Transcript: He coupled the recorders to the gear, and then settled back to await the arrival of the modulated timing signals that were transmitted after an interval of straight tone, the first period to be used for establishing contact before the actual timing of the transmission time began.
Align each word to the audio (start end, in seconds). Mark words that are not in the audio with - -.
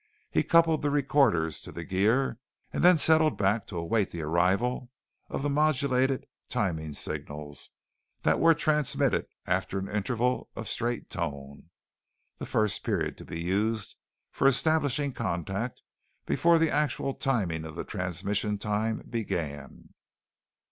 He 0.31 0.41
coupled 0.41 0.81
the 0.81 0.89
recorders 0.89 1.61
to 1.61 1.71
the 1.71 1.83
gear, 1.83 2.39
and 2.73 2.83
then 2.83 2.97
settled 2.97 3.37
back 3.37 3.67
to 3.67 3.77
await 3.77 4.09
the 4.09 4.23
arrival 4.23 4.89
of 5.29 5.43
the 5.43 5.49
modulated 5.51 6.25
timing 6.49 6.93
signals 6.95 7.69
that 8.23 8.39
were 8.39 8.55
transmitted 8.55 9.27
after 9.45 9.77
an 9.77 9.87
interval 9.87 10.49
of 10.55 10.67
straight 10.67 11.11
tone, 11.11 11.69
the 12.39 12.47
first 12.47 12.83
period 12.83 13.15
to 13.19 13.25
be 13.25 13.41
used 13.41 13.95
for 14.31 14.47
establishing 14.47 15.13
contact 15.13 15.83
before 16.25 16.57
the 16.57 16.71
actual 16.71 17.13
timing 17.13 17.63
of 17.63 17.75
the 17.75 17.83
transmission 17.85 18.57
time 18.57 19.03
began. 19.07 19.93